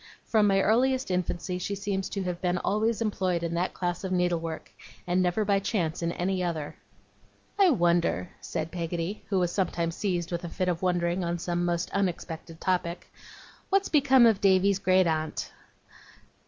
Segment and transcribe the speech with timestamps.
[0.25, 4.11] From my earliest infancy she seems to have been always employed in that class of
[4.11, 4.71] needlework,
[5.05, 6.75] and never by any chance in any other.
[7.59, 11.63] 'I wonder,' said Peggotty, who was sometimes seized with a fit of wondering on some
[11.63, 13.13] most unexpected topic,
[13.69, 15.51] 'what's become of Davy's great aunt?